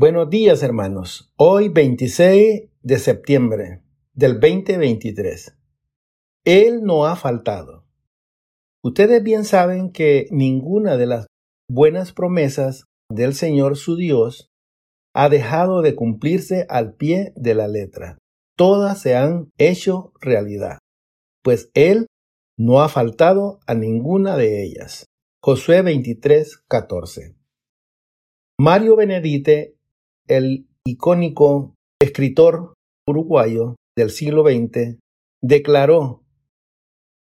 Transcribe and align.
Buenos 0.00 0.30
días 0.30 0.62
hermanos. 0.62 1.32
Hoy 1.34 1.70
26 1.70 2.70
de 2.82 2.98
septiembre 3.00 3.82
del 4.14 4.34
2023. 4.34 5.56
Él 6.44 6.84
no 6.84 7.04
ha 7.04 7.16
faltado. 7.16 7.84
Ustedes 8.80 9.24
bien 9.24 9.44
saben 9.44 9.90
que 9.90 10.28
ninguna 10.30 10.96
de 10.96 11.06
las 11.06 11.26
buenas 11.68 12.12
promesas 12.12 12.84
del 13.10 13.34
Señor 13.34 13.76
su 13.76 13.96
Dios 13.96 14.52
ha 15.16 15.28
dejado 15.28 15.82
de 15.82 15.96
cumplirse 15.96 16.64
al 16.68 16.94
pie 16.94 17.32
de 17.34 17.56
la 17.56 17.66
letra. 17.66 18.18
Todas 18.56 19.02
se 19.02 19.16
han 19.16 19.50
hecho 19.58 20.12
realidad, 20.20 20.78
pues 21.42 21.72
Él 21.74 22.06
no 22.56 22.82
ha 22.82 22.88
faltado 22.88 23.58
a 23.66 23.74
ninguna 23.74 24.36
de 24.36 24.62
ellas. 24.62 25.06
Josué 25.42 25.82
23, 25.82 26.62
14. 26.68 27.34
Mario 28.60 28.94
Benedite 28.94 29.77
el 30.28 30.66
icónico 30.86 31.74
escritor 32.00 32.74
uruguayo 33.06 33.76
del 33.96 34.10
siglo 34.10 34.44
XX, 34.44 34.98
declaró, 35.42 36.22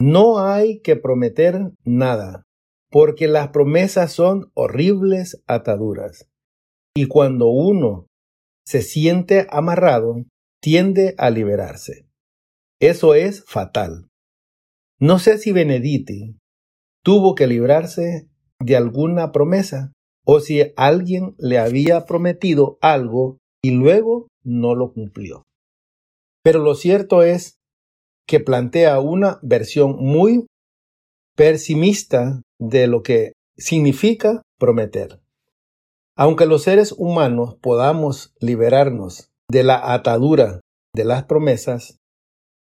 no 0.00 0.40
hay 0.40 0.80
que 0.80 0.96
prometer 0.96 1.72
nada, 1.84 2.42
porque 2.90 3.28
las 3.28 3.48
promesas 3.48 4.12
son 4.12 4.50
horribles 4.54 5.42
ataduras, 5.46 6.28
y 6.96 7.06
cuando 7.06 7.48
uno 7.48 8.06
se 8.66 8.82
siente 8.82 9.46
amarrado, 9.50 10.24
tiende 10.62 11.14
a 11.18 11.30
liberarse. 11.30 12.06
Eso 12.80 13.14
es 13.14 13.44
fatal. 13.44 14.08
No 15.00 15.18
sé 15.18 15.38
si 15.38 15.52
Benediti 15.52 16.38
tuvo 17.04 17.34
que 17.34 17.46
librarse 17.46 18.28
de 18.60 18.76
alguna 18.76 19.32
promesa, 19.32 19.92
o 20.24 20.40
si 20.40 20.72
alguien 20.76 21.34
le 21.38 21.58
había 21.58 22.06
prometido 22.06 22.78
algo 22.80 23.38
y 23.62 23.70
luego 23.70 24.28
no 24.42 24.74
lo 24.74 24.92
cumplió. 24.92 25.44
Pero 26.42 26.60
lo 26.60 26.74
cierto 26.74 27.22
es 27.22 27.56
que 28.26 28.40
plantea 28.40 29.00
una 29.00 29.38
versión 29.42 29.96
muy 29.96 30.46
pesimista 31.36 32.42
de 32.58 32.86
lo 32.86 33.02
que 33.02 33.32
significa 33.56 34.42
prometer. 34.58 35.20
Aunque 36.16 36.46
los 36.46 36.62
seres 36.62 36.94
humanos 36.96 37.56
podamos 37.60 38.32
liberarnos 38.40 39.28
de 39.50 39.64
la 39.64 39.92
atadura 39.92 40.60
de 40.94 41.04
las 41.04 41.24
promesas 41.24 41.98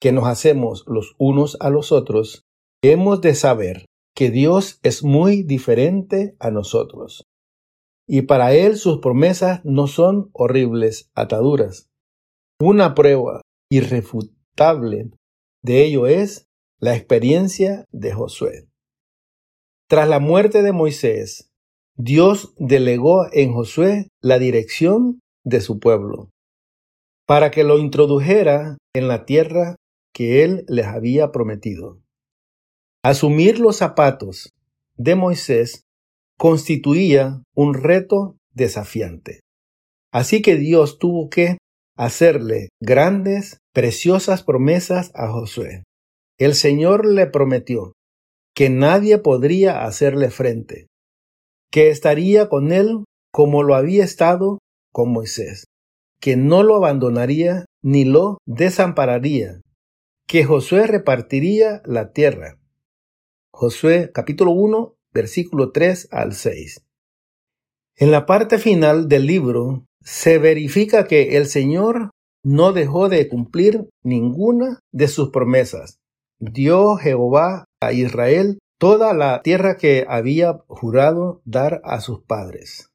que 0.00 0.12
nos 0.12 0.26
hacemos 0.26 0.84
los 0.86 1.14
unos 1.18 1.56
a 1.60 1.70
los 1.70 1.92
otros, 1.92 2.42
hemos 2.82 3.20
de 3.20 3.34
saber 3.34 3.86
que 4.14 4.30
Dios 4.30 4.78
es 4.82 5.02
muy 5.02 5.42
diferente 5.42 6.36
a 6.38 6.50
nosotros 6.50 7.24
y 8.12 8.20
para 8.20 8.52
él 8.52 8.76
sus 8.76 8.98
promesas 8.98 9.64
no 9.64 9.86
son 9.86 10.28
horribles 10.34 11.10
ataduras. 11.14 11.88
Una 12.60 12.94
prueba 12.94 13.40
irrefutable 13.70 15.12
de 15.62 15.82
ello 15.82 16.06
es 16.06 16.46
la 16.78 16.94
experiencia 16.94 17.86
de 17.90 18.12
Josué. 18.12 18.68
Tras 19.88 20.06
la 20.10 20.18
muerte 20.18 20.62
de 20.62 20.72
Moisés, 20.72 21.50
Dios 21.96 22.52
delegó 22.58 23.32
en 23.32 23.54
Josué 23.54 24.08
la 24.20 24.38
dirección 24.38 25.20
de 25.42 25.62
su 25.62 25.78
pueblo, 25.78 26.28
para 27.26 27.50
que 27.50 27.64
lo 27.64 27.78
introdujera 27.78 28.76
en 28.94 29.08
la 29.08 29.24
tierra 29.24 29.76
que 30.12 30.44
él 30.44 30.66
les 30.68 30.84
había 30.84 31.32
prometido. 31.32 32.02
Asumir 33.02 33.58
los 33.58 33.76
zapatos 33.76 34.52
de 34.98 35.14
Moisés 35.14 35.86
constituía 36.38 37.42
un 37.54 37.74
reto 37.74 38.36
desafiante. 38.52 39.40
Así 40.12 40.42
que 40.42 40.56
Dios 40.56 40.98
tuvo 40.98 41.28
que 41.30 41.58
hacerle 41.96 42.68
grandes, 42.80 43.58
preciosas 43.72 44.42
promesas 44.42 45.10
a 45.14 45.28
Josué. 45.28 45.84
El 46.38 46.54
Señor 46.54 47.06
le 47.06 47.26
prometió 47.26 47.92
que 48.54 48.68
nadie 48.68 49.18
podría 49.18 49.84
hacerle 49.84 50.30
frente, 50.30 50.86
que 51.70 51.88
estaría 51.88 52.48
con 52.48 52.72
él 52.72 53.04
como 53.32 53.62
lo 53.62 53.74
había 53.74 54.04
estado 54.04 54.58
con 54.92 55.10
Moisés, 55.10 55.64
que 56.20 56.36
no 56.36 56.62
lo 56.62 56.76
abandonaría 56.76 57.64
ni 57.82 58.04
lo 58.04 58.38
desampararía, 58.46 59.60
que 60.26 60.44
Josué 60.44 60.86
repartiría 60.86 61.82
la 61.84 62.12
tierra. 62.12 62.58
Josué 63.52 64.10
capítulo 64.12 64.52
1 64.52 64.94
versículo 65.12 65.70
3 65.72 66.08
al 66.10 66.34
6. 66.34 66.82
En 67.96 68.10
la 68.10 68.26
parte 68.26 68.58
final 68.58 69.08
del 69.08 69.26
libro 69.26 69.84
se 70.02 70.38
verifica 70.38 71.06
que 71.06 71.36
el 71.36 71.46
Señor 71.46 72.10
no 72.44 72.72
dejó 72.72 73.08
de 73.08 73.28
cumplir 73.28 73.88
ninguna 74.02 74.80
de 74.92 75.08
sus 75.08 75.30
promesas. 75.30 75.98
Dio 76.40 76.96
Jehová 76.96 77.66
a 77.80 77.92
Israel 77.92 78.58
toda 78.78 79.14
la 79.14 79.42
tierra 79.42 79.76
que 79.76 80.04
había 80.08 80.58
jurado 80.66 81.40
dar 81.44 81.80
a 81.84 82.00
sus 82.00 82.20
padres. 82.24 82.88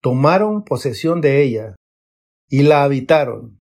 Tomaron 0.00 0.62
posesión 0.64 1.20
de 1.20 1.42
ella 1.42 1.74
y 2.48 2.62
la 2.62 2.84
habitaron. 2.84 3.58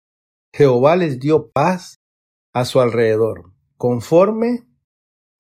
Jehová 0.52 0.96
les 0.96 1.20
dio 1.20 1.52
paz 1.52 1.98
a 2.54 2.66
su 2.66 2.82
alrededor, 2.82 3.52
conforme 3.78 4.64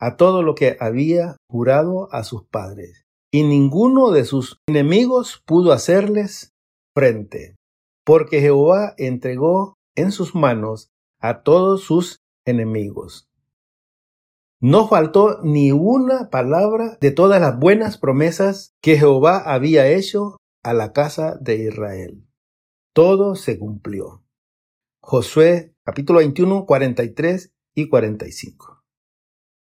a 0.03 0.17
todo 0.17 0.43
lo 0.43 0.53
que 0.53 0.75
había 0.81 1.37
jurado 1.49 2.09
a 2.11 2.25
sus 2.25 2.45
padres, 2.45 3.05
y 3.31 3.43
ninguno 3.43 4.11
de 4.11 4.25
sus 4.25 4.57
enemigos 4.67 5.41
pudo 5.45 5.71
hacerles 5.71 6.51
frente, 6.93 7.55
porque 8.05 8.41
Jehová 8.41 8.95
entregó 8.97 9.75
en 9.95 10.11
sus 10.11 10.35
manos 10.35 10.89
a 11.21 11.41
todos 11.43 11.85
sus 11.85 12.19
enemigos. 12.45 13.29
No 14.59 14.89
faltó 14.89 15.39
ni 15.41 15.71
una 15.71 16.29
palabra 16.29 16.97
de 16.99 17.11
todas 17.11 17.39
las 17.39 17.57
buenas 17.57 17.97
promesas 17.97 18.73
que 18.81 18.97
Jehová 18.97 19.37
había 19.37 19.87
hecho 19.87 20.35
a 20.63 20.73
la 20.73 20.91
casa 20.91 21.37
de 21.39 21.63
Israel. 21.63 22.27
Todo 22.93 23.35
se 23.35 23.57
cumplió. 23.57 24.21
Josué 25.01 25.73
capítulo 25.85 26.19
21, 26.19 26.65
43 26.65 27.53
y 27.73 27.87
45. 27.87 28.82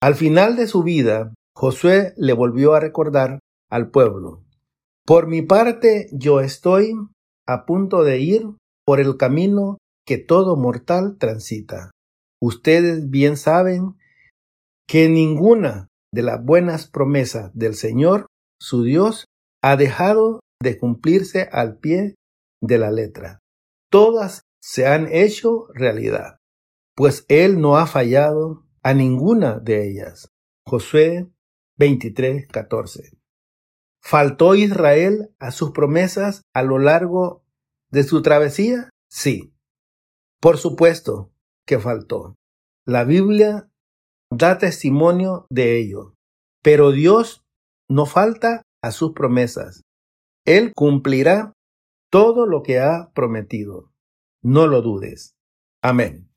Al 0.05 0.13
final 0.13 0.55
de 0.55 0.67
su 0.67 0.83
vida, 0.83 1.33
Josué 1.55 2.13
le 2.16 2.33
volvió 2.33 2.75
a 2.75 2.79
recordar 2.79 3.39
al 3.71 3.89
pueblo, 3.89 4.43
Por 5.03 5.25
mi 5.25 5.41
parte 5.41 6.09
yo 6.11 6.41
estoy 6.41 6.93
a 7.47 7.66
punto 7.66 8.03
de 8.03 8.19
ir 8.19 8.45
por 8.85 8.99
el 8.99 9.17
camino 9.17 9.79
que 10.05 10.19
todo 10.19 10.57
mortal 10.57 11.17
transita. 11.17 11.89
Ustedes 12.39 13.09
bien 13.09 13.35
saben 13.35 13.95
que 14.88 15.09
ninguna 15.09 15.88
de 16.13 16.21
las 16.21 16.45
buenas 16.45 16.85
promesas 16.88 17.49
del 17.55 17.73
Señor, 17.73 18.27
su 18.61 18.83
Dios, 18.83 19.25
ha 19.63 19.75
dejado 19.75 20.39
de 20.61 20.77
cumplirse 20.77 21.49
al 21.51 21.79
pie 21.79 22.13
de 22.61 22.77
la 22.77 22.91
letra. 22.91 23.39
Todas 23.89 24.44
se 24.61 24.85
han 24.85 25.07
hecho 25.11 25.65
realidad, 25.73 26.38
pues 26.95 27.25
Él 27.27 27.59
no 27.59 27.77
ha 27.77 27.88
fallado 27.88 28.64
a 28.85 28.94
ninguna 28.94 29.57
de 29.57 29.90
ellas. 29.90 30.31
Josué 30.63 31.28
23, 31.78 32.47
14. 32.47 33.18
¿Faltó 34.00 34.53
Israel 34.53 35.34
a 35.40 35.50
sus 35.50 35.72
promesas 35.72 36.44
a 36.53 36.62
lo 36.62 36.78
largo 36.78 37.44
de 37.90 38.03
su 38.03 38.22
travesía? 38.22 38.91
Sí. 39.09 39.56
Por 40.40 40.59
supuesto 40.59 41.31
que 41.66 41.79
faltó. 41.79 42.35
La 42.85 43.06
Biblia 43.06 43.72
da 44.29 44.59
testimonio 44.59 45.47
de 45.50 45.79
ello. 45.79 46.13
Pero 46.62 46.91
Dios 46.91 47.44
no 47.90 48.06
falta 48.06 48.62
a 48.84 48.91
sus 48.91 49.13
promesas. 49.13 49.81
Él 50.45 50.74
cumplirá 50.75 51.53
todo 52.12 52.45
lo 52.45 52.62
que 52.62 52.79
ha 52.79 53.09
prometido. 53.16 53.92
No 54.44 54.68
lo 54.68 54.83
dudes. 54.83 55.33
Amén. 55.81 56.30